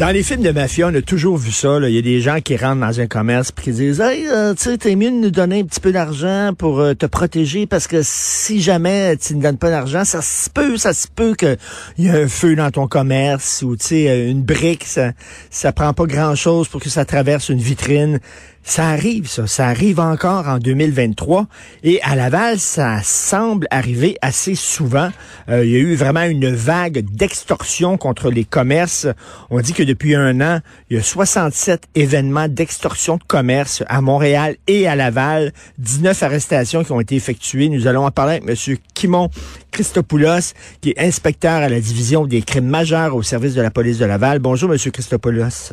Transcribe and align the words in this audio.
Dans 0.00 0.08
les 0.08 0.22
films 0.22 0.40
de 0.40 0.50
mafia, 0.50 0.88
on 0.88 0.94
a 0.94 1.02
toujours 1.02 1.36
vu 1.36 1.52
ça. 1.52 1.78
Il 1.82 1.94
y 1.94 1.98
a 1.98 2.00
des 2.00 2.22
gens 2.22 2.40
qui 2.40 2.56
rentrent 2.56 2.80
dans 2.80 3.00
un 3.00 3.06
commerce 3.06 3.50
et 3.50 3.60
qui 3.60 3.70
disent 3.70 4.00
Hey, 4.00 4.26
euh, 4.28 4.54
tu 4.54 4.74
sais, 4.80 4.96
mieux 4.96 5.10
de 5.10 5.16
nous 5.16 5.30
donner 5.30 5.60
un 5.60 5.64
petit 5.64 5.78
peu 5.78 5.92
d'argent 5.92 6.52
pour 6.56 6.80
euh, 6.80 6.94
te 6.94 7.04
protéger 7.04 7.66
parce 7.66 7.86
que 7.86 8.00
si 8.02 8.62
jamais 8.62 9.18
tu 9.18 9.36
ne 9.36 9.42
donnes 9.42 9.58
pas 9.58 9.68
d'argent, 9.68 10.06
ça 10.06 10.22
se 10.22 10.48
peut, 10.48 10.78
ça 10.78 10.94
se 10.94 11.06
peut 11.06 11.34
qu'il 11.34 11.58
y 11.98 12.06
ait 12.06 12.22
un 12.22 12.28
feu 12.28 12.56
dans 12.56 12.70
ton 12.70 12.88
commerce 12.88 13.60
ou 13.60 13.76
tu 13.76 13.88
sais, 13.88 14.08
euh, 14.08 14.30
une 14.30 14.42
brique, 14.42 14.84
ça, 14.84 15.12
ça 15.50 15.70
prend 15.74 15.92
pas 15.92 16.06
grand 16.06 16.34
chose 16.34 16.66
pour 16.68 16.80
que 16.80 16.88
ça 16.88 17.04
traverse 17.04 17.50
une 17.50 17.60
vitrine. 17.60 18.20
Ça 18.62 18.88
arrive, 18.88 19.26
ça. 19.26 19.46
Ça 19.46 19.66
arrive 19.66 19.98
encore 20.00 20.46
en 20.46 20.58
2023. 20.58 21.46
Et 21.82 22.00
à 22.02 22.14
Laval, 22.14 22.58
ça 22.58 23.00
semble 23.02 23.66
arriver 23.70 24.16
assez 24.22 24.54
souvent. 24.54 25.10
Euh, 25.48 25.64
il 25.64 25.70
y 25.70 25.76
a 25.76 25.78
eu 25.78 25.94
vraiment 25.94 26.22
une 26.22 26.50
vague 26.50 27.04
d'extorsion 27.10 27.96
contre 27.96 28.30
les 28.30 28.44
commerces. 28.44 29.08
On 29.48 29.60
dit 29.60 29.72
que 29.72 29.82
depuis 29.82 30.14
un 30.14 30.40
an, 30.40 30.60
il 30.88 30.98
y 30.98 31.00
a 31.00 31.02
67 31.02 31.84
événements 31.94 32.48
d'extorsion 32.48 33.16
de 33.16 33.24
commerce 33.24 33.82
à 33.88 34.00
Montréal 34.02 34.56
et 34.66 34.86
à 34.86 34.94
Laval. 34.94 35.52
19 35.78 36.22
arrestations 36.22 36.84
qui 36.84 36.92
ont 36.92 37.00
été 37.00 37.16
effectuées. 37.16 37.70
Nous 37.70 37.86
allons 37.86 38.04
en 38.04 38.10
parler 38.10 38.40
avec 38.42 38.48
M. 38.48 38.76
Kimon 38.94 39.30
Christopoulos, 39.72 40.52
qui 40.80 40.90
est 40.90 41.00
inspecteur 41.00 41.54
à 41.54 41.68
la 41.68 41.80
division 41.80 42.26
des 42.26 42.42
crimes 42.42 42.68
majeurs 42.68 43.16
au 43.16 43.22
service 43.22 43.54
de 43.54 43.62
la 43.62 43.70
police 43.70 43.98
de 43.98 44.04
Laval. 44.04 44.38
Bonjour, 44.38 44.72
M. 44.72 44.78
Christopoulos. 44.78 45.72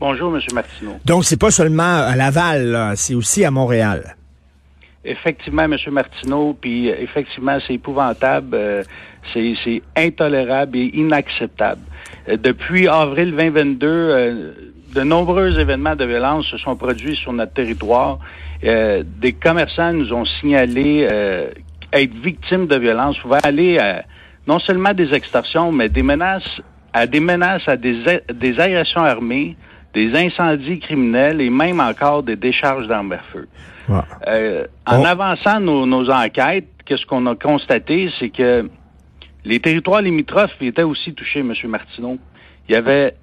Bonjour, 0.00 0.34
M. 0.34 0.40
Martineau. 0.52 0.96
Donc, 1.04 1.24
c'est 1.24 1.38
pas 1.38 1.50
seulement 1.50 1.82
à 1.82 2.16
Laval, 2.16 2.92
c'est 2.96 3.14
aussi 3.14 3.44
à 3.44 3.50
Montréal. 3.50 4.16
Effectivement, 5.04 5.64
M. 5.64 5.76
Martineau, 5.90 6.56
puis 6.58 6.90
euh, 6.90 6.96
effectivement, 6.98 7.58
c'est 7.66 7.74
épouvantable, 7.74 8.54
euh, 8.54 8.82
c'est 9.32 9.82
intolérable 9.96 10.78
et 10.78 10.90
inacceptable. 10.94 11.82
Euh, 12.28 12.38
depuis 12.38 12.88
avril 12.88 13.32
2022, 13.32 14.54
de 14.94 15.02
nombreux 15.02 15.58
événements 15.58 15.94
de 15.94 16.06
violence 16.06 16.46
se 16.46 16.56
sont 16.56 16.74
produits 16.76 17.16
sur 17.16 17.32
notre 17.32 17.52
territoire. 17.52 18.18
des 18.62 19.32
commerçants 19.32 19.92
nous 19.92 20.12
ont 20.12 20.24
signalé 20.24 21.08
être 21.92 22.14
victimes 22.14 22.66
de 22.68 22.76
violence, 22.76 23.18
pouvaient 23.18 23.44
aller 23.44 23.78
non 24.46 24.60
seulement 24.60 24.94
des 24.94 25.12
extorsions, 25.12 25.72
mais 25.72 25.88
des 25.88 26.04
menaces 26.04 26.60
à 26.92 27.08
des 27.08 27.18
menaces 27.18 27.68
à 27.68 27.76
des, 27.76 28.22
des 28.32 28.60
agressions 28.60 29.02
armées, 29.02 29.56
des 29.94 30.14
incendies 30.14 30.80
criminels 30.80 31.40
et 31.40 31.50
même 31.50 31.80
encore 31.80 32.22
des 32.22 32.36
décharges 32.36 32.88
d'armes 32.88 33.12
à 33.12 33.18
feu. 33.32 33.48
Euh, 34.26 34.66
en 34.86 35.04
avançant 35.04 35.60
nos, 35.60 36.10
enquêtes, 36.10 36.68
qu'est-ce 36.84 37.06
qu'on 37.06 37.26
a 37.26 37.34
constaté, 37.34 38.10
c'est 38.18 38.30
que 38.30 38.68
les 39.44 39.60
territoires 39.60 40.02
limitrophes 40.02 40.56
étaient 40.60 40.82
aussi 40.82 41.14
touchés, 41.14 41.40
M. 41.40 41.52
Martineau. 41.66 42.18
Il 42.68 42.72
y 42.72 42.76
avait 42.76 43.14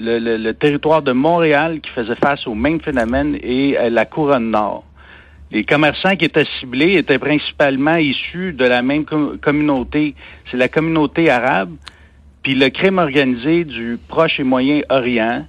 le, 0.00 0.52
territoire 0.52 1.02
de 1.02 1.12
Montréal 1.12 1.80
qui 1.80 1.90
faisait 1.90 2.16
face 2.16 2.46
au 2.46 2.54
même 2.54 2.80
phénomène 2.80 3.38
et 3.42 3.78
euh, 3.78 3.90
la 3.90 4.04
couronne 4.04 4.50
nord. 4.50 4.84
Les 5.50 5.64
commerçants 5.64 6.14
qui 6.14 6.26
étaient 6.26 6.46
ciblés 6.60 6.96
étaient 6.98 7.18
principalement 7.18 7.96
issus 7.96 8.52
de 8.52 8.66
la 8.66 8.82
même 8.82 9.06
communauté. 9.06 10.14
C'est 10.50 10.58
la 10.58 10.68
communauté 10.68 11.30
arabe, 11.30 11.70
puis 12.42 12.54
le 12.54 12.68
crime 12.68 12.98
organisé 12.98 13.64
du 13.64 13.98
Proche 14.08 14.38
et 14.40 14.44
Moyen-Orient, 14.44 15.46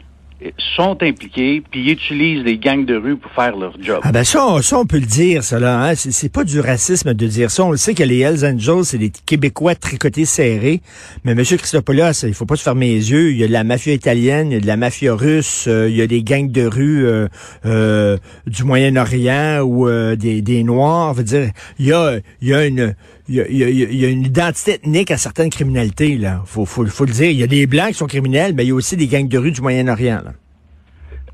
sont 0.75 0.97
impliqués, 1.01 1.61
puis 1.69 1.91
utilisent 1.91 2.43
les 2.43 2.57
gangs 2.57 2.85
de 2.85 2.95
rue 2.95 3.17
pour 3.17 3.31
faire 3.31 3.57
leur 3.57 3.73
job. 3.81 3.99
Ah 4.03 4.11
ben 4.11 4.23
ça, 4.23 4.57
ça 4.61 4.79
on 4.79 4.85
peut 4.85 4.99
le 4.99 5.05
dire, 5.05 5.41
là. 5.59 5.89
Hein? 5.89 5.95
C'est 5.95 6.31
pas 6.31 6.43
du 6.43 6.59
racisme 6.59 7.13
de 7.13 7.27
dire 7.27 7.51
ça. 7.51 7.63
On 7.63 7.71
le 7.71 7.77
sait 7.77 7.93
que 7.93 8.03
les 8.03 8.19
Hells 8.19 8.45
Angels, 8.45 8.85
c'est 8.85 8.97
des 8.97 9.11
Québécois 9.25 9.75
tricotés 9.75 10.25
serrés. 10.25 10.81
Mais 11.23 11.33
M. 11.33 11.43
Christopoulos, 11.43 12.23
il 12.23 12.33
faut 12.33 12.45
pas 12.45 12.55
se 12.55 12.63
fermer 12.63 12.87
les 12.87 13.11
yeux. 13.11 13.31
Il 13.31 13.37
y 13.37 13.43
a 13.43 13.47
de 13.47 13.53
la 13.53 13.63
mafia 13.63 13.93
italienne, 13.93 14.51
il 14.51 14.53
y 14.53 14.57
a 14.57 14.61
de 14.61 14.67
la 14.67 14.77
mafia 14.77 15.13
russe, 15.13 15.65
euh, 15.67 15.89
il 15.89 15.95
y 15.95 16.01
a 16.01 16.07
des 16.07 16.23
gangs 16.23 16.51
de 16.51 16.65
rue 16.65 17.05
euh, 17.05 17.27
euh, 17.65 18.17
du 18.47 18.63
Moyen-Orient 18.63 19.61
ou 19.61 19.89
des, 20.15 20.41
des 20.41 20.63
Noirs. 20.63 21.13
Veut 21.13 21.23
dire, 21.23 21.49
il 21.79 21.87
y 21.87 21.93
a, 21.93 22.19
il 22.41 22.47
y 22.47 22.53
a 22.53 22.65
une 22.65 22.95
il 23.29 23.35
y, 23.35 23.41
a, 23.41 23.47
il 23.47 23.95
y, 23.95 24.05
a, 24.05 24.09
une 24.09 24.25
identité 24.25 24.73
ethnique 24.73 25.11
à 25.11 25.17
certaines 25.17 25.51
criminalités. 25.51 26.17
Là. 26.17 26.41
Faut, 26.45 26.65
faut, 26.65 26.85
faut 26.87 27.05
le 27.05 27.11
dire. 27.11 27.29
Il 27.29 27.37
y 27.37 27.43
a 27.43 27.47
des 27.47 27.67
Blancs 27.67 27.89
qui 27.89 27.93
sont 27.93 28.07
criminels, 28.07 28.53
mais 28.55 28.65
il 28.65 28.69
y 28.69 28.71
a 28.71 28.75
aussi 28.75 28.97
des 28.97 29.05
gangs 29.05 29.27
de 29.27 29.37
rue 29.37 29.51
du 29.51 29.61
Moyen-Orient. 29.61 30.21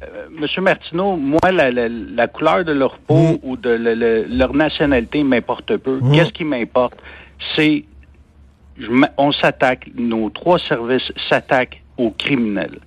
Euh, 0.03 0.28
Monsieur 0.29 0.61
Martineau, 0.61 1.16
moi, 1.16 1.39
la, 1.51 1.72
la, 1.72 2.28
couleur 2.28 2.66
de 2.66 2.73
leur 2.73 2.97
peau 3.00 3.16
mm. 3.16 3.38
ou 3.44 3.56
de 3.56 3.69
leur 4.29 4.53
nationalité 4.53 5.23
m'importe 5.23 5.78
peu. 5.78 6.00
Mm. 6.01 6.11
Qu'est-ce 6.11 6.33
qui 6.33 6.44
m'importe? 6.44 6.95
C'est 7.56 7.85
on 9.17 9.31
s'attaque, 9.31 9.89
nos 9.95 10.29
trois 10.29 10.59
services 10.59 11.09
s'attaquent 11.29 11.81
aux 11.97 12.12
criminels. 12.12 12.79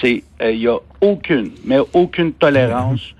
C'est 0.00 0.24
euh, 0.42 0.50
il 0.50 0.62
y 0.62 0.68
a 0.68 0.76
aucune, 1.00 1.52
mais 1.64 1.78
aucune 1.92 2.32
tolérance 2.32 3.14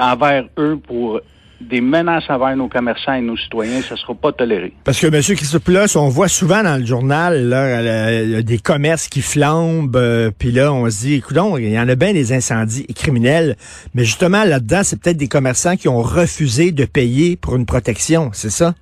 mm. 0.00 0.02
envers 0.02 0.48
eux 0.58 0.76
pour 0.84 1.20
des 1.60 1.80
menaces 1.80 2.24
envers 2.28 2.56
nos 2.56 2.68
commerçants 2.68 3.12
et 3.12 3.20
nos 3.20 3.36
citoyens, 3.36 3.82
ça 3.82 3.94
ne 3.94 3.98
sera 3.98 4.14
pas 4.14 4.32
toléré. 4.32 4.72
Parce 4.84 4.98
que, 4.98 5.06
M. 5.06 5.20
Christopoulos, 5.36 5.96
on 5.96 6.08
voit 6.08 6.28
souvent 6.28 6.62
dans 6.62 6.78
le 6.78 6.86
journal 6.86 7.48
là, 7.48 8.42
des 8.42 8.58
commerces 8.58 9.08
qui 9.08 9.20
flambent, 9.20 9.96
euh, 9.96 10.30
puis 10.36 10.52
là, 10.52 10.72
on 10.72 10.88
se 10.88 11.00
dit, 11.00 11.14
écoute, 11.14 11.36
il 11.58 11.70
y 11.70 11.78
en 11.78 11.88
a 11.88 11.94
bien 11.94 12.12
des 12.12 12.32
incendies 12.32 12.86
criminels, 12.94 13.56
mais 13.94 14.04
justement, 14.04 14.44
là-dedans, 14.44 14.80
c'est 14.82 15.00
peut-être 15.00 15.18
des 15.18 15.28
commerçants 15.28 15.76
qui 15.76 15.88
ont 15.88 16.02
refusé 16.02 16.72
de 16.72 16.84
payer 16.84 17.36
pour 17.36 17.56
une 17.56 17.66
protection, 17.66 18.30
c'est 18.32 18.50
ça? 18.50 18.74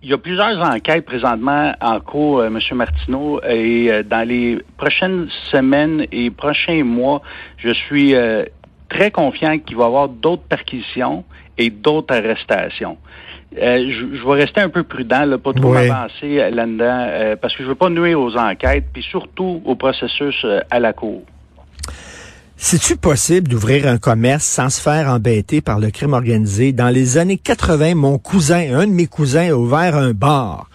Il 0.00 0.10
y 0.10 0.12
a 0.12 0.18
plusieurs 0.18 0.60
enquêtes 0.60 1.04
présentement 1.04 1.72
en 1.80 1.98
cours, 1.98 2.38
euh, 2.38 2.46
M. 2.46 2.60
Martineau, 2.76 3.40
et 3.42 3.90
euh, 3.90 4.02
dans 4.04 4.26
les 4.26 4.58
prochaines 4.76 5.28
semaines 5.50 6.06
et 6.12 6.30
prochains 6.30 6.84
mois, 6.84 7.20
je 7.56 7.72
suis 7.72 8.14
très 8.88 9.10
confiant 9.10 9.58
qu'il 9.58 9.76
va 9.76 9.84
y 9.84 9.86
avoir 9.86 10.08
d'autres 10.08 10.42
perquisitions 10.42 11.24
et 11.56 11.70
d'autres 11.70 12.14
arrestations. 12.14 12.96
Euh, 13.56 13.90
je, 13.90 14.26
vais 14.26 14.34
rester 14.34 14.60
un 14.60 14.68
peu 14.68 14.82
prudent, 14.82 15.24
là, 15.24 15.38
pas 15.38 15.54
trop 15.54 15.74
avancer 15.74 16.38
euh, 16.38 16.50
là-dedans, 16.50 17.06
euh, 17.08 17.36
parce 17.36 17.56
que 17.56 17.62
je 17.62 17.68
veux 17.68 17.74
pas 17.74 17.88
nuire 17.88 18.20
aux 18.20 18.36
enquêtes, 18.36 18.84
puis 18.92 19.02
surtout 19.02 19.62
au 19.64 19.74
processus 19.74 20.44
à 20.70 20.78
la 20.78 20.92
cour. 20.92 21.22
C'est-tu 22.56 22.96
possible 22.96 23.48
d'ouvrir 23.48 23.86
un 23.86 23.98
commerce 23.98 24.44
sans 24.44 24.68
se 24.68 24.80
faire 24.80 25.08
embêter 25.08 25.60
par 25.60 25.78
le 25.78 25.90
crime 25.90 26.12
organisé? 26.12 26.72
Dans 26.72 26.88
les 26.88 27.16
années 27.16 27.38
80, 27.38 27.94
mon 27.94 28.18
cousin, 28.18 28.74
un 28.74 28.86
de 28.86 28.92
mes 28.92 29.06
cousins, 29.06 29.50
a 29.50 29.54
ouvert 29.54 29.96
un 29.96 30.10
bar. 30.10 30.68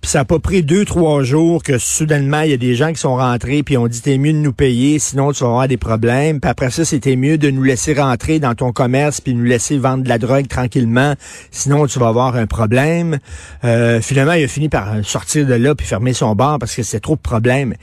Puis 0.00 0.10
ça 0.10 0.20
n'a 0.20 0.24
pas 0.24 0.38
pris 0.38 0.62
deux, 0.62 0.84
trois 0.84 1.22
jours 1.22 1.62
que 1.62 1.76
soudainement, 1.78 2.40
il 2.40 2.50
y 2.50 2.54
a 2.54 2.56
des 2.56 2.74
gens 2.74 2.92
qui 2.92 3.00
sont 3.00 3.16
rentrés 3.16 3.62
puis 3.62 3.76
ont 3.76 3.86
dit 3.86 4.00
t'es 4.00 4.16
mieux 4.16 4.32
de 4.32 4.38
nous 4.38 4.52
payer, 4.52 4.98
sinon 4.98 5.32
tu 5.32 5.44
vas 5.44 5.50
avoir 5.50 5.68
des 5.68 5.76
problèmes. 5.76 6.40
Puis 6.40 6.50
après 6.50 6.70
ça, 6.70 6.84
c'était 6.84 7.16
mieux 7.16 7.36
de 7.36 7.50
nous 7.50 7.62
laisser 7.62 7.92
rentrer 7.92 8.38
dans 8.38 8.54
ton 8.54 8.72
commerce 8.72 9.20
puis 9.20 9.34
nous 9.34 9.44
laisser 9.44 9.76
vendre 9.78 10.02
de 10.04 10.08
la 10.08 10.18
drogue 10.18 10.48
tranquillement, 10.48 11.14
sinon 11.50 11.86
tu 11.86 11.98
vas 11.98 12.08
avoir 12.08 12.36
un 12.36 12.46
problème. 12.46 13.18
Euh, 13.64 14.00
finalement, 14.00 14.32
il 14.32 14.44
a 14.44 14.48
fini 14.48 14.68
par 14.68 15.04
sortir 15.04 15.46
de 15.46 15.54
là 15.54 15.74
puis 15.74 15.86
fermer 15.86 16.14
son 16.14 16.34
bar 16.34 16.58
parce 16.58 16.74
que 16.74 16.82
c'était 16.82 17.00
trop 17.00 17.16
de 17.16 17.20
problèmes. 17.20 17.74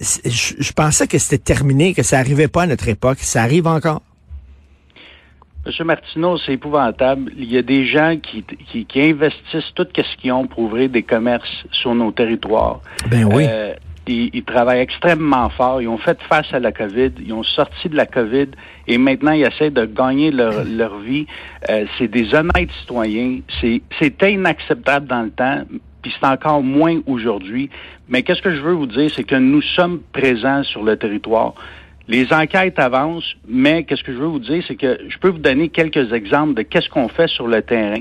Je, 0.00 0.54
je 0.58 0.72
pensais 0.72 1.06
que 1.06 1.18
c'était 1.18 1.38
terminé, 1.38 1.94
que 1.94 2.02
ça 2.02 2.18
arrivait 2.18 2.48
pas 2.48 2.62
à 2.62 2.66
notre 2.66 2.88
époque. 2.88 3.18
Ça 3.20 3.42
arrive 3.42 3.66
encore. 3.66 4.02
Monsieur 5.66 5.84
Martineau, 5.84 6.38
c'est 6.38 6.54
épouvantable. 6.54 7.32
Il 7.36 7.52
y 7.52 7.58
a 7.58 7.62
des 7.62 7.84
gens 7.84 8.16
qui, 8.16 8.42
qui, 8.42 9.00
investissent 9.00 9.72
tout 9.74 9.86
ce 9.94 10.16
qu'ils 10.16 10.32
ont 10.32 10.46
pour 10.46 10.60
ouvrir 10.60 10.88
des 10.88 11.02
commerces 11.02 11.66
sur 11.70 11.94
nos 11.94 12.12
territoires. 12.12 12.80
Ben 13.10 13.24
oui. 13.24 13.44
Euh, 13.46 13.74
ils, 14.06 14.42
travaillent 14.42 14.80
extrêmement 14.80 15.50
fort. 15.50 15.82
Ils 15.82 15.88
ont 15.88 15.98
fait 15.98 16.18
face 16.22 16.52
à 16.52 16.58
la 16.58 16.72
COVID. 16.72 17.12
Ils 17.24 17.32
ont 17.32 17.42
sorti 17.42 17.88
de 17.88 17.96
la 17.96 18.06
COVID 18.06 18.48
et 18.88 18.98
maintenant 18.98 19.32
ils 19.32 19.42
essaient 19.42 19.70
de 19.70 19.84
gagner 19.84 20.30
leur, 20.30 20.64
leur 20.64 20.98
vie. 20.98 21.26
Euh, 21.68 21.84
c'est 21.98 22.08
des 22.08 22.34
honnêtes 22.34 22.70
citoyens. 22.80 23.40
C'était 23.98 24.32
inacceptable 24.32 25.06
dans 25.06 25.22
le 25.22 25.30
temps, 25.30 25.62
puis 26.02 26.12
c'est 26.18 26.26
encore 26.26 26.62
moins 26.62 27.00
aujourd'hui. 27.06 27.70
Mais 28.08 28.22
qu'est-ce 28.22 28.42
que 28.42 28.54
je 28.54 28.60
veux 28.60 28.72
vous 28.72 28.86
dire, 28.86 29.10
c'est 29.14 29.24
que 29.24 29.36
nous 29.36 29.62
sommes 29.62 30.00
présents 30.12 30.62
sur 30.64 30.82
le 30.82 30.96
territoire. 30.96 31.54
Les 32.10 32.32
enquêtes 32.32 32.80
avancent, 32.80 33.36
mais 33.46 33.84
qu'est-ce 33.84 34.02
que 34.02 34.12
je 34.12 34.18
veux 34.18 34.26
vous 34.26 34.40
dire, 34.40 34.64
c'est 34.66 34.74
que 34.74 34.98
je 35.08 35.16
peux 35.18 35.28
vous 35.28 35.38
donner 35.38 35.68
quelques 35.68 36.12
exemples 36.12 36.54
de 36.54 36.62
qu'est-ce 36.62 36.88
qu'on 36.88 37.06
fait 37.06 37.28
sur 37.28 37.46
le 37.46 37.62
terrain. 37.62 38.00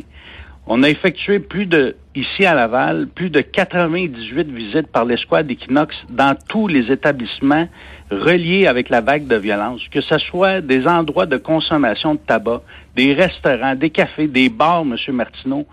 On 0.66 0.82
a 0.82 0.90
effectué 0.90 1.38
plus 1.38 1.68
de, 1.68 1.96
ici 2.16 2.44
à 2.44 2.56
Laval, 2.56 3.08
plus 3.14 3.30
de 3.30 3.42
98 3.42 4.52
visites 4.52 4.88
par 4.88 5.06
l'escouade 5.06 5.52
Equinox 5.52 5.96
dans 6.10 6.36
tous 6.48 6.68
les 6.68 6.92
établissements 6.92 7.68
reliés 8.10 8.66
avec 8.66 8.90
la 8.90 9.02
vague 9.02 9.28
de 9.28 9.36
violence, 9.36 9.88
que 9.92 10.02
ce 10.02 10.18
soit 10.18 10.62
des 10.62 10.88
endroits 10.88 11.28
de 11.28 11.38
consommation 11.38 12.16
de 12.16 12.20
tabac, 12.20 12.64
des 12.96 13.14
restaurants, 13.14 13.76
des 13.76 13.92
cafés, 13.92 14.28
des 14.28 14.50
bars, 14.50 14.82
M. 14.82 14.96
Martineau. 15.16 15.68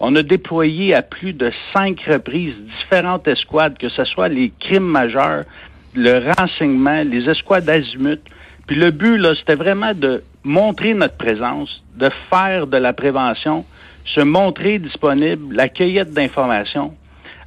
On 0.00 0.16
a 0.16 0.22
déployé 0.22 0.94
à 0.94 1.02
plus 1.02 1.34
de 1.34 1.52
cinq 1.74 2.00
reprises 2.08 2.54
différentes 2.78 3.28
escouades, 3.28 3.76
que 3.76 3.90
ce 3.90 4.04
soit 4.06 4.28
les 4.28 4.50
crimes 4.58 4.86
majeurs, 4.86 5.44
le 5.94 6.32
renseignement, 6.38 7.02
les 7.04 7.28
escouades 7.28 7.64
d'azimut. 7.64 8.20
Puis 8.66 8.76
le 8.76 8.90
but, 8.90 9.18
là, 9.18 9.34
c'était 9.34 9.54
vraiment 9.54 9.92
de 9.94 10.22
montrer 10.44 10.94
notre 10.94 11.16
présence, 11.16 11.82
de 11.96 12.08
faire 12.30 12.66
de 12.66 12.76
la 12.76 12.92
prévention, 12.92 13.64
se 14.04 14.20
montrer 14.20 14.78
disponible, 14.78 15.54
la 15.54 15.68
cueillette 15.68 16.12
d'informations. 16.12 16.94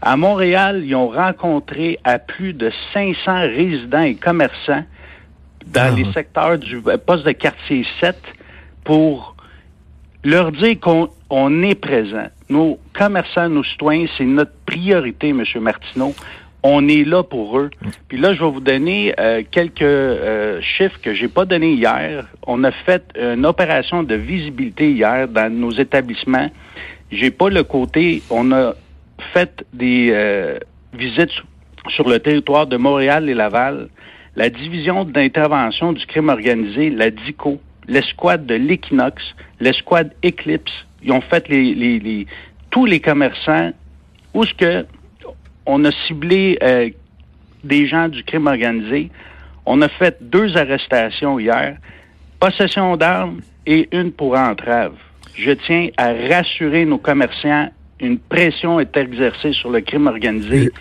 À 0.02 0.18
Montréal, 0.18 0.84
ils 0.86 0.96
ont 0.96 1.10
rencontré 1.10 2.00
à 2.04 2.20
plus 2.20 2.54
de 2.54 2.72
500 2.94 3.42
résidents 3.42 4.02
et 4.04 4.16
commerçants 4.16 4.84
dans 5.66 5.92
Ah. 5.94 5.96
les 5.96 6.12
secteurs 6.14 6.58
du 6.60 6.80
euh, 6.86 6.98
poste 6.98 7.26
de 7.26 7.32
quartier 7.32 7.86
7 8.00 8.16
pour 8.84 9.36
leur 10.24 10.52
dire 10.52 10.80
qu'on 10.80 11.10
on 11.30 11.64
est 11.64 11.76
présent. 11.76 12.28
Nos 12.50 12.78
commerçants, 12.94 13.50
nos 13.50 13.64
citoyens, 13.64 14.06
c'est 14.18 14.26
notre 14.26 14.54
priorité, 14.66 15.30
M. 15.30 15.44
Martineau. 15.60 16.14
On 16.68 16.88
est 16.88 17.04
là 17.04 17.22
pour 17.22 17.60
eux. 17.60 17.70
Puis 18.08 18.18
là, 18.18 18.34
je 18.34 18.44
vais 18.44 18.50
vous 18.50 18.60
donner 18.60 19.14
euh, 19.20 19.44
quelques 19.52 19.84
euh, 19.84 20.60
chiffres 20.62 21.00
que 21.00 21.14
j'ai 21.14 21.28
pas 21.28 21.46
donnés 21.46 21.74
hier. 21.74 22.26
On 22.48 22.64
a 22.64 22.72
fait 22.72 23.04
une 23.22 23.46
opération 23.46 24.02
de 24.02 24.16
visibilité 24.16 24.90
hier 24.90 25.28
dans 25.28 25.54
nos 25.54 25.70
établissements. 25.70 26.50
J'ai 27.12 27.30
pas 27.30 27.50
le 27.50 27.62
côté. 27.64 28.24
On 28.32 28.52
a 28.52 28.74
fait 29.34 29.64
des 29.74 30.10
euh, 30.12 30.58
visites 30.94 31.30
sur- 31.90 32.10
le 32.10 32.18
territoire 32.20 32.66
de 32.66 32.78
Montréal 32.78 33.30
et 33.30 33.36
Laval. 33.36 33.90
La 34.36 34.50
division 34.50 35.06
d'intervention 35.06 35.94
du 35.94 36.04
crime 36.08 36.30
organisé, 36.30 36.90
la 36.90 37.12
DICO, 37.12 37.60
l'escouade 37.88 38.48
de 38.48 38.56
l'Equinox, 38.56 39.22
l'escouade 39.60 40.14
Eclipse, 40.26 40.74
ils 41.04 41.12
ont 41.12 41.22
fait 41.22 41.48
les, 41.48 41.76
les- 41.76 42.00
les- 42.00 42.26
tous 42.72 42.86
les 42.88 43.00
commerçants 43.00 43.72
où 44.34 44.44
ce 44.46 44.54
que 44.56 44.86
on 45.66 45.84
a 45.86 45.92
ciblé 46.08 46.58
euh, 46.62 46.90
des 47.64 47.88
gens 47.88 48.08
du 48.08 48.24
crime 48.24 48.48
organisé. 48.48 49.10
On 49.66 49.82
a 49.82 49.90
fait 49.90 50.18
deux 50.22 50.56
arrestations 50.58 51.40
hier, 51.40 51.78
possession 52.40 52.96
d'armes 52.98 53.42
et 53.66 53.90
une 53.92 54.12
pour 54.12 54.38
entrave. 54.38 54.94
Je 55.36 55.52
tiens 55.52 55.90
à 55.98 56.14
rassurer 56.14 56.86
nos 56.86 56.98
commerçants, 56.98 57.70
une 58.00 58.20
pression 58.20 58.80
est 58.80 58.96
exercée 58.96 59.54
sur 59.54 59.70
le 59.72 59.82
crime 59.82 60.08
organisé. 60.08 60.72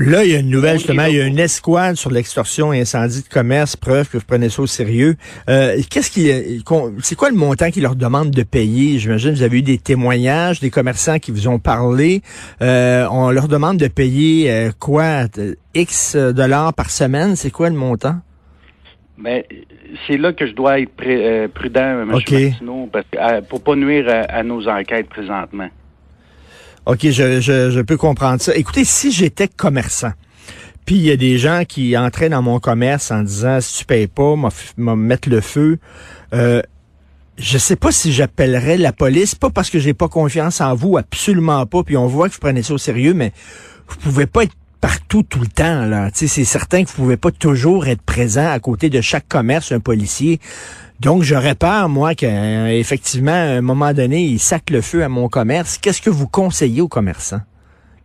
Là, 0.00 0.24
il 0.24 0.30
y 0.32 0.34
a 0.34 0.38
une 0.38 0.48
nouvelle, 0.48 0.78
justement, 0.78 1.04
il 1.04 1.16
y 1.16 1.20
a 1.20 1.26
une 1.26 1.38
escouade 1.38 1.96
sur 1.96 2.10
l'extorsion 2.10 2.72
et 2.72 2.80
incendie 2.80 3.22
de 3.22 3.28
commerce, 3.28 3.76
preuve 3.76 4.08
que 4.08 4.16
vous 4.16 4.24
prenez 4.26 4.48
ça 4.48 4.62
au 4.62 4.66
sérieux. 4.66 5.14
Euh, 5.50 5.76
qu'est-ce 5.90 6.10
qui, 6.10 6.62
qu'on- 6.64 6.94
c'est 7.02 7.14
quoi 7.16 7.28
le 7.28 7.36
montant 7.36 7.70
qu'ils 7.70 7.82
leur 7.82 7.96
demandent 7.96 8.30
de 8.30 8.42
payer? 8.42 8.98
J'imagine 8.98 9.32
que 9.32 9.36
vous 9.36 9.42
avez 9.42 9.58
eu 9.58 9.62
des 9.62 9.76
témoignages, 9.76 10.58
des 10.60 10.70
commerçants 10.70 11.18
qui 11.18 11.30
vous 11.32 11.48
ont 11.48 11.58
parlé. 11.58 12.22
Euh, 12.62 13.06
on 13.10 13.30
leur 13.30 13.46
demande 13.46 13.76
de 13.76 13.88
payer 13.88 14.50
euh, 14.50 14.70
quoi? 14.78 15.26
euh, 15.36 15.54
X 15.74 16.16
dollars 16.16 16.72
par 16.72 16.88
semaine? 16.90 17.36
C'est 17.36 17.50
quoi 17.50 17.68
le 17.68 17.76
montant? 17.76 18.16
Mais 19.18 19.46
c'est 20.06 20.16
là 20.16 20.32
que 20.32 20.46
je 20.46 20.52
dois 20.52 20.80
être 20.80 20.90
euh, 21.06 21.46
prudent, 21.48 22.02
M. 22.04 22.14
OK. 22.14 22.32
Martineau, 22.32 22.88
parce 22.90 23.04
que, 23.12 23.18
euh, 23.18 23.42
pour 23.42 23.62
pas 23.62 23.76
nuire 23.76 24.06
à, 24.08 24.20
à 24.38 24.42
nos 24.42 24.66
enquêtes 24.66 25.10
présentement. 25.10 25.68
OK, 26.86 26.98
je, 27.02 27.40
je, 27.40 27.70
je 27.70 27.80
peux 27.80 27.96
comprendre 27.96 28.40
ça. 28.40 28.54
Écoutez, 28.56 28.84
si 28.84 29.12
j'étais 29.12 29.48
commerçant, 29.48 30.12
puis 30.86 30.96
il 30.96 31.02
y 31.02 31.10
a 31.10 31.16
des 31.16 31.38
gens 31.38 31.62
qui 31.68 31.96
entraient 31.96 32.28
dans 32.28 32.42
mon 32.42 32.58
commerce 32.58 33.10
en 33.10 33.22
disant 33.22 33.60
si 33.60 33.78
tu 33.78 33.84
payes 33.84 34.08
pas, 34.08 34.34
m'a 34.76 34.96
mettre 34.96 35.28
le 35.28 35.40
feu. 35.40 35.78
Euh, 36.32 36.62
je 37.38 37.58
sais 37.58 37.76
pas 37.76 37.92
si 37.92 38.12
j'appellerais 38.12 38.76
la 38.76 38.92
police, 38.92 39.34
pas 39.34 39.50
parce 39.50 39.70
que 39.70 39.78
j'ai 39.78 39.94
pas 39.94 40.08
confiance 40.08 40.60
en 40.60 40.74
vous, 40.74 40.98
absolument 40.98 41.64
pas. 41.66 41.82
Puis 41.82 41.96
on 41.96 42.06
voit 42.06 42.28
que 42.28 42.34
vous 42.34 42.40
prenez 42.40 42.62
ça 42.62 42.74
au 42.74 42.78
sérieux, 42.78 43.14
mais 43.14 43.32
vous 43.88 43.96
pouvez 43.96 44.26
pas 44.26 44.44
être 44.44 44.54
partout 44.80 45.22
tout 45.22 45.40
le 45.40 45.46
temps. 45.46 45.86
Là, 45.86 46.10
c'est 46.12 46.26
certain 46.44 46.84
que 46.84 46.88
vous 46.88 46.96
pouvez 46.96 47.16
pas 47.16 47.30
toujours 47.30 47.86
être 47.86 48.02
présent 48.02 48.50
à 48.50 48.58
côté 48.58 48.90
de 48.90 49.00
chaque 49.00 49.28
commerce, 49.28 49.72
un 49.72 49.80
policier. 49.80 50.40
Donc, 51.00 51.22
j'aurais 51.22 51.54
peur, 51.54 51.88
moi, 51.88 52.14
qu'effectivement, 52.14 53.32
à 53.32 53.56
un 53.56 53.62
moment 53.62 53.94
donné, 53.94 54.22
il 54.24 54.38
sac 54.38 54.68
le 54.68 54.82
feu 54.82 55.02
à 55.02 55.08
mon 55.08 55.28
commerce. 55.28 55.78
Qu'est-ce 55.78 56.02
que 56.02 56.10
vous 56.10 56.28
conseillez 56.28 56.82
aux 56.82 56.88
commerçants 56.88 57.40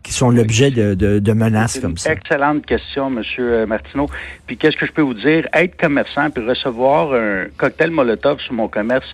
qui 0.01 0.13
sont 0.13 0.29
l'objet 0.29 0.71
de, 0.71 0.93
de, 0.93 1.19
de 1.19 1.33
menaces 1.33 1.79
comme 1.79 1.97
ça? 1.97 2.13
excellente 2.13 2.65
question, 2.65 3.07
M. 3.07 3.65
Martineau. 3.65 4.07
Puis 4.47 4.55
qu'est-ce 4.55 4.77
que 4.77 4.85
je 4.85 4.93
peux 4.93 5.01
vous 5.01 5.15
dire? 5.15 5.45
Être 5.51 5.75
commerçant 5.77 6.29
puis 6.29 6.47
recevoir 6.47 7.13
un 7.13 7.47
cocktail 7.57 7.91
Molotov 7.91 8.39
sur 8.39 8.53
mon 8.53 8.69
commerce, 8.69 9.07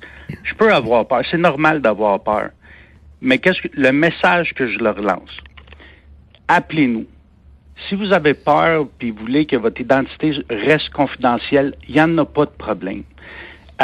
je 0.43 0.53
peux 0.53 0.71
avoir 0.71 1.07
peur. 1.07 1.21
C'est 1.31 1.37
normal 1.37 1.81
d'avoir 1.81 2.21
peur. 2.21 2.49
Mais 3.19 3.39
qu'est-ce 3.39 3.61
que 3.61 3.69
le 3.73 3.91
message 3.91 4.53
que 4.53 4.67
je 4.67 4.77
leur 4.77 5.01
lance? 5.01 5.31
Appelez-nous. 6.47 7.05
Si 7.89 7.95
vous 7.95 8.13
avez 8.13 8.35
peur 8.35 8.85
puis 8.99 9.09
vous 9.09 9.21
voulez 9.21 9.47
que 9.47 9.55
votre 9.55 9.81
identité 9.81 10.33
reste 10.51 10.89
confidentielle, 10.89 11.73
il 11.87 11.95
n'y 11.95 12.01
en 12.01 12.15
a 12.19 12.25
pas 12.25 12.45
de 12.45 12.51
problème. 12.51 13.03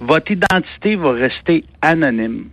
Votre 0.00 0.32
identité 0.32 0.96
va 0.96 1.12
rester 1.12 1.62
anonyme. 1.82 2.46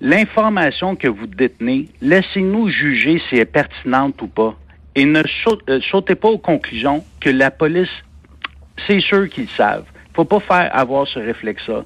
L'information 0.00 0.94
que 0.94 1.08
vous 1.08 1.26
détenez, 1.26 1.88
laissez-nous 2.00 2.68
juger 2.68 3.20
si 3.28 3.34
elle 3.34 3.40
est 3.40 3.46
pertinente 3.46 4.22
ou 4.22 4.28
pas. 4.28 4.56
Et 4.94 5.06
ne 5.06 5.24
euh, 5.24 5.80
sautez 5.90 6.14
pas 6.14 6.28
aux 6.28 6.38
conclusions 6.38 7.04
que 7.20 7.30
la 7.30 7.50
police, 7.50 7.90
c'est 8.86 9.00
sûr 9.00 9.28
qu'ils 9.28 9.50
savent. 9.50 9.86
faut 10.14 10.24
pas 10.24 10.38
faire 10.38 10.70
avoir 10.72 11.08
ce 11.08 11.18
réflexe-là. 11.18 11.84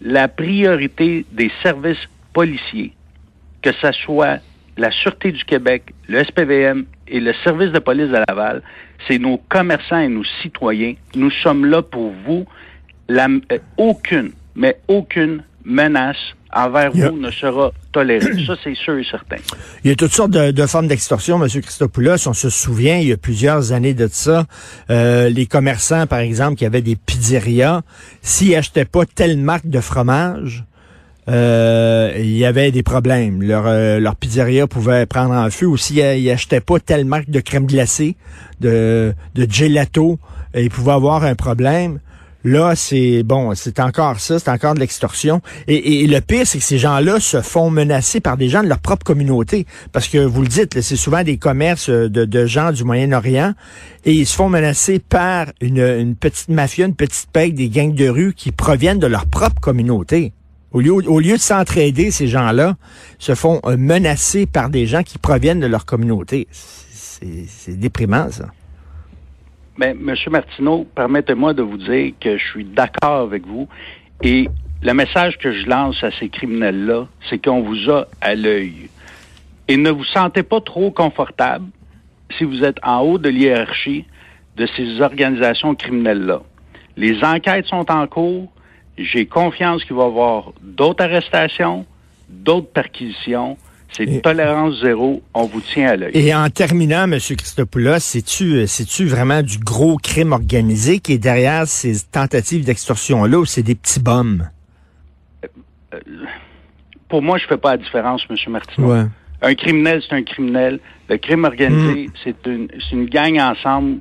La 0.00 0.28
priorité 0.28 1.26
des 1.32 1.50
services 1.64 2.08
policiers, 2.32 2.92
que 3.64 3.70
ce 3.80 3.90
soit 4.04 4.38
la 4.76 4.90
Sûreté 4.90 5.32
du 5.32 5.42
Québec, 5.44 5.94
le 6.08 6.22
SPVM 6.22 6.84
et 7.08 7.18
le 7.20 7.32
service 7.44 7.72
de 7.72 7.78
police 7.78 8.08
de 8.10 8.18
Laval, 8.28 8.62
c'est 9.08 9.18
nos 9.18 9.38
commerçants 9.48 10.00
et 10.00 10.08
nos 10.08 10.24
citoyens. 10.42 10.94
Nous 11.14 11.30
sommes 11.30 11.64
là 11.64 11.80
pour 11.80 12.12
vous. 12.26 12.44
La- 13.08 13.28
euh, 13.52 13.58
aucune, 13.78 14.32
mais 14.54 14.78
aucune 14.88 15.42
menace 15.64 16.16
envers 16.52 16.92
vous 16.92 17.16
ne 17.18 17.30
sera 17.30 17.72
tolérée. 17.92 18.44
Ça, 18.46 18.54
c'est 18.62 18.74
sûr 18.76 18.98
et 18.98 19.04
certain. 19.10 19.36
Il 19.82 19.88
y 19.88 19.92
a 19.92 19.96
toutes 19.96 20.12
sortes 20.12 20.30
de, 20.30 20.50
de 20.50 20.66
formes 20.66 20.88
d'extorsion, 20.88 21.42
M. 21.42 21.48
Christopoulos. 21.48 22.28
On 22.28 22.32
se 22.34 22.50
souvient, 22.50 22.98
il 22.98 23.08
y 23.08 23.12
a 23.12 23.16
plusieurs 23.16 23.72
années 23.72 23.94
de 23.94 24.08
ça, 24.08 24.44
euh, 24.90 25.28
les 25.30 25.46
commerçants, 25.46 26.06
par 26.06 26.18
exemple, 26.20 26.56
qui 26.56 26.66
avaient 26.66 26.82
des 26.82 26.96
pizzerias, 26.96 27.80
s'ils 28.22 28.54
achetaient 28.56 28.84
pas 28.84 29.04
telle 29.06 29.38
marque 29.38 29.66
de 29.68 29.80
fromage, 29.80 30.64
euh, 31.28 32.12
il 32.18 32.36
y 32.36 32.44
avait 32.44 32.70
des 32.70 32.82
problèmes. 32.82 33.42
Leur, 33.42 33.64
euh, 33.66 33.98
leur 33.98 34.16
pizzeria 34.16 34.66
pouvait 34.66 35.06
prendre 35.06 35.34
en 35.34 35.50
feu. 35.50 35.76
S'ils 35.76 35.98
ils 35.98 36.30
achetaient 36.30 36.60
pas 36.60 36.78
telle 36.78 37.04
marque 37.04 37.30
de 37.30 37.40
crème 37.40 37.66
glacée, 37.66 38.16
de, 38.60 39.14
de 39.34 39.46
gelato, 39.50 40.18
euh, 40.54 40.60
ils 40.62 40.70
pouvaient 40.70 40.92
avoir 40.92 41.24
un 41.24 41.34
problème. 41.34 42.00
Là, 42.46 42.76
c'est 42.76 43.22
bon, 43.22 43.54
c'est 43.54 43.80
encore 43.80 44.20
ça, 44.20 44.38
c'est 44.38 44.50
encore 44.50 44.74
de 44.74 44.80
l'extorsion. 44.80 45.40
Et, 45.66 46.02
et- 46.02 46.06
le 46.06 46.20
pire, 46.20 46.46
c'est 46.46 46.58
que 46.58 46.64
ces 46.64 46.76
gens-là 46.76 47.18
se 47.18 47.40
font 47.40 47.70
menacer 47.70 48.20
par 48.20 48.36
des 48.36 48.50
gens 48.50 48.62
de 48.62 48.68
leur 48.68 48.80
propre 48.80 49.02
communauté. 49.02 49.64
Parce 49.92 50.08
que 50.08 50.18
vous 50.18 50.42
le 50.42 50.48
dites, 50.48 50.78
c'est 50.82 50.96
souvent 50.96 51.22
des 51.22 51.38
commerces 51.38 51.88
de, 51.88 52.08
de 52.08 52.44
gens 52.44 52.70
du 52.70 52.84
Moyen-Orient 52.84 53.54
et 54.04 54.12
ils 54.12 54.26
se 54.26 54.36
font 54.36 54.50
menacer 54.50 54.98
par 54.98 55.46
une, 55.62 55.78
une 55.78 56.16
petite 56.16 56.50
mafia, 56.50 56.84
une 56.84 56.94
petite 56.94 57.30
pègue, 57.32 57.54
des 57.54 57.70
gangs 57.70 57.94
de 57.94 58.10
rue 58.10 58.34
qui 58.34 58.52
proviennent 58.52 58.98
de 58.98 59.06
leur 59.06 59.24
propre 59.24 59.58
communauté. 59.62 60.34
Au 60.74 60.80
lieu, 60.80 61.32
de 61.34 61.38
s'entraider, 61.38 62.10
ces 62.10 62.26
gens-là 62.26 62.74
se 63.20 63.36
font 63.36 63.60
euh, 63.64 63.76
menacer 63.76 64.44
par 64.44 64.70
des 64.70 64.86
gens 64.86 65.04
qui 65.04 65.18
proviennent 65.18 65.60
de 65.60 65.68
leur 65.68 65.86
communauté. 65.86 66.48
C'est 66.50 67.78
déprimant, 67.78 68.28
ça. 68.30 68.46
Mais, 69.78 69.90
M. 69.90 70.14
Martineau, 70.30 70.84
permettez-moi 70.96 71.54
de 71.54 71.62
vous 71.62 71.78
dire 71.78 72.12
que 72.20 72.36
je 72.36 72.44
suis 72.44 72.64
d'accord 72.64 73.22
avec 73.22 73.46
vous. 73.46 73.68
Et 74.22 74.48
le 74.82 74.94
message 74.94 75.38
que 75.38 75.52
je 75.52 75.64
lance 75.66 76.02
à 76.02 76.10
ces 76.18 76.28
criminels-là, 76.28 77.06
c'est 77.30 77.42
qu'on 77.42 77.62
vous 77.62 77.90
a 77.90 78.06
à 78.20 78.34
l'œil. 78.34 78.88
Et 79.68 79.76
ne 79.76 79.90
vous 79.90 80.04
sentez 80.04 80.42
pas 80.42 80.60
trop 80.60 80.90
confortable 80.90 81.66
si 82.36 82.42
vous 82.42 82.64
êtes 82.64 82.78
en 82.82 83.00
haut 83.00 83.18
de 83.18 83.28
l'hiérarchie 83.28 84.06
de 84.56 84.66
ces 84.76 85.00
organisations 85.00 85.76
criminelles-là. 85.76 86.42
Les 86.96 87.22
enquêtes 87.22 87.66
sont 87.66 87.88
en 87.90 88.06
cours. 88.08 88.52
J'ai 88.96 89.26
confiance 89.26 89.84
qu'il 89.84 89.96
va 89.96 90.04
y 90.04 90.06
avoir 90.06 90.52
d'autres 90.62 91.02
arrestations, 91.04 91.84
d'autres 92.28 92.68
perquisitions. 92.68 93.56
C'est 93.92 94.04
Et- 94.04 94.20
tolérance 94.20 94.80
zéro. 94.80 95.22
On 95.34 95.44
vous 95.44 95.60
tient 95.60 95.88
à 95.90 95.96
l'œil. 95.96 96.10
Et 96.14 96.34
en 96.34 96.48
terminant, 96.50 97.04
M. 97.04 97.18
Christopoulos, 97.20 98.00
c'est-tu, 98.00 98.66
c'est-tu 98.66 99.06
vraiment 99.06 99.40
du 99.42 99.58
gros 99.58 99.98
crime 99.98 100.32
organisé 100.32 100.98
qui 100.98 101.12
est 101.12 101.18
derrière 101.18 101.66
ces 101.68 102.00
tentatives 102.10 102.64
d'extorsion-là 102.64 103.38
ou 103.38 103.44
c'est 103.44 103.62
des 103.62 103.76
petits 103.76 104.00
bums? 104.00 104.48
Pour 107.08 107.22
moi, 107.22 107.38
je 107.38 107.46
fais 107.46 107.56
pas 107.56 107.72
la 107.72 107.76
différence, 107.78 108.26
M. 108.28 108.36
Martineau. 108.48 108.92
Un 109.42 109.54
criminel, 109.54 110.02
c'est 110.08 110.14
un 110.16 110.22
criminel. 110.22 110.80
Le 111.08 111.16
crime 111.18 111.44
organisé, 111.44 112.10
c'est 112.24 112.34
une, 112.46 112.68
c'est 112.72 112.96
une 112.96 113.06
gang 113.06 113.38
ensemble 113.38 113.98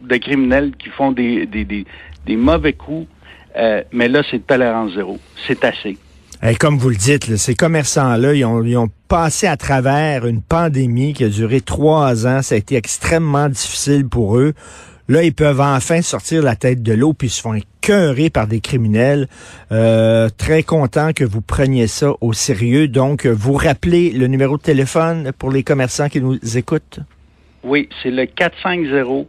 de 0.00 0.16
criminels 0.16 0.72
qui 0.78 0.88
font 0.88 1.12
des, 1.12 1.46
des, 1.46 1.64
des, 1.64 1.84
des 2.26 2.36
mauvais 2.36 2.72
coups. 2.72 3.06
Euh, 3.58 3.82
mais 3.92 4.08
là, 4.08 4.22
c'est 4.30 4.46
tolérance 4.46 4.94
zéro. 4.94 5.18
C'est 5.46 5.64
assez. 5.64 5.96
Comme 6.60 6.78
vous 6.78 6.90
le 6.90 6.96
dites, 6.96 7.26
là, 7.26 7.36
ces 7.36 7.56
commerçants-là, 7.56 8.32
ils 8.34 8.44
ont, 8.44 8.62
ils 8.62 8.76
ont 8.76 8.88
passé 9.08 9.48
à 9.48 9.56
travers 9.56 10.26
une 10.26 10.40
pandémie 10.40 11.12
qui 11.12 11.24
a 11.24 11.28
duré 11.28 11.60
trois 11.60 12.26
ans. 12.26 12.42
Ça 12.42 12.54
a 12.54 12.58
été 12.58 12.76
extrêmement 12.76 13.48
difficile 13.48 14.06
pour 14.06 14.38
eux. 14.38 14.54
Là, 15.08 15.24
ils 15.24 15.34
peuvent 15.34 15.60
enfin 15.60 16.02
sortir 16.02 16.42
la 16.42 16.54
tête 16.54 16.82
de 16.82 16.92
l'eau 16.92 17.14
puis 17.14 17.30
se 17.30 17.40
font 17.40 17.54
écœurer 17.54 18.30
par 18.30 18.46
des 18.46 18.60
criminels. 18.60 19.26
Euh, 19.72 20.28
très 20.36 20.62
content 20.62 21.12
que 21.12 21.24
vous 21.24 21.40
preniez 21.40 21.86
ça 21.86 22.12
au 22.20 22.32
sérieux. 22.34 22.86
Donc, 22.86 23.26
vous 23.26 23.54
rappelez 23.54 24.10
le 24.10 24.26
numéro 24.28 24.58
de 24.58 24.62
téléphone 24.62 25.32
pour 25.36 25.50
les 25.50 25.64
commerçants 25.64 26.08
qui 26.08 26.20
nous 26.20 26.38
écoutent? 26.56 27.00
Oui, 27.64 27.88
c'est 28.02 28.10
le 28.10 28.26
450 28.26 29.26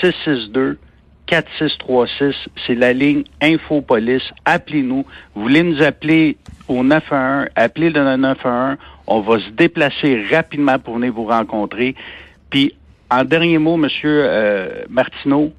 662 0.00 0.78
4636, 1.26 2.34
c'est 2.66 2.74
la 2.74 2.92
ligne 2.92 3.24
Infopolis. 3.40 4.22
Appelez-nous. 4.44 5.04
Vous 5.34 5.42
voulez 5.42 5.62
nous 5.62 5.82
appeler 5.82 6.36
au 6.68 6.82
911, 6.82 7.48
appelez 7.54 7.90
le 7.90 8.16
911. 8.16 8.76
On 9.06 9.20
va 9.20 9.38
se 9.38 9.50
déplacer 9.50 10.24
rapidement 10.30 10.78
pour 10.78 10.96
venir 10.96 11.12
vous 11.12 11.26
rencontrer. 11.26 11.94
Puis, 12.50 12.74
en 13.10 13.24
dernier 13.24 13.58
mot, 13.58 13.76
Monsieur 13.76 14.24
euh, 14.24 14.84
Martineau, 14.88 15.52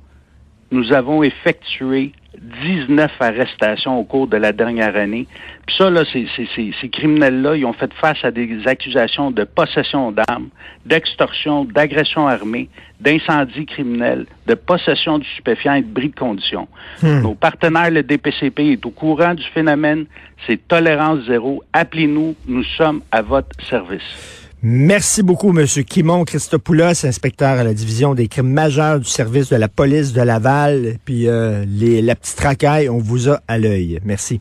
nous 0.72 0.94
avons 0.94 1.24
effectué 1.24 2.14
19 2.38 3.12
arrestations 3.20 4.00
au 4.00 4.04
cours 4.04 4.28
de 4.28 4.38
la 4.38 4.52
dernière 4.52 4.96
année. 4.96 5.28
Puis 5.66 5.76
ça, 5.78 5.90
là, 5.90 6.04
ces, 6.12 6.28
ces 6.46 6.90
criminels-là, 6.90 7.56
ils 7.56 7.66
ont 7.66 7.74
fait 7.74 7.92
face 7.94 8.24
à 8.24 8.32
des 8.32 8.68
accusations 8.68 9.32
de 9.32 9.44
possession 9.44 10.12
d'armes, 10.12 10.50
d'extorsion, 10.86 11.66
d'agression 11.66 12.28
armée, 12.28 12.70
d'incendie 13.00 13.66
criminel, 13.66 14.26
de 14.46 14.54
possession 14.54 15.18
du 15.18 15.28
stupéfiant 15.28 15.76
et 15.76 15.82
de 15.82 15.88
bris 15.88 16.10
de 16.10 16.16
conditions. 16.16 16.68
Hmm. 17.02 17.22
Nos 17.22 17.36
partenaires, 17.36 17.92
le 17.92 18.04
DPCP, 18.04 18.74
est 18.74 18.86
au 18.86 18.92
courant 18.92 19.34
du 19.34 19.44
phénomène. 19.44 20.06
C'est 20.46 20.68
tolérance 20.68 21.26
zéro. 21.28 21.64
Appelez-nous. 21.74 22.36
Nous 22.48 22.64
sommes 22.64 23.02
à 23.12 23.22
votre 23.22 23.50
service. 23.66 24.47
Merci 24.64 25.22
beaucoup, 25.22 25.58
M. 25.58 25.66
Kimon 25.68 26.26
Christopoulos, 26.26 27.06
inspecteur 27.06 27.60
à 27.60 27.64
la 27.64 27.76
division 27.76 28.16
des 28.16 28.28
crimes 28.28 28.52
majeurs 28.52 29.00
du 29.00 29.08
service 29.08 29.50
de 29.50 29.56
la 29.56 29.68
police 29.68 30.14
de 30.14 30.22
Laval. 30.22 30.98
Puis 31.06 31.28
euh, 31.28 31.64
les, 31.68 32.02
la 32.02 32.16
petite 32.16 32.40
racaille, 32.40 32.90
on 32.90 32.98
vous 32.98 33.30
a 33.30 33.40
à 33.48 33.60
l'œil. 33.60 34.00
Merci. 34.04 34.36